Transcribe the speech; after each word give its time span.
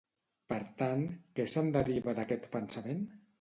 Per 0.53 0.57
tant, 0.79 1.03
què 1.39 1.45
se'n 1.51 1.69
deriva 1.77 2.17
d'aquest 2.21 2.49
pensament? 2.57 3.07